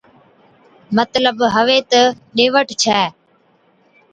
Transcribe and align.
مطلب 0.97 1.35
ھُوي 1.53 1.79
تہ 1.91 2.01
ڏي 2.35 2.45
وٺ 2.53 2.67
ڇَي 2.81 2.99